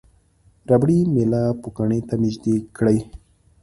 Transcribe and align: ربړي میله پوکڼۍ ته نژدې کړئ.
ربړي 0.69 0.99
میله 1.13 1.43
پوکڼۍ 1.61 2.01
ته 2.07 2.15
نژدې 2.23 2.55
کړئ. 2.77 2.97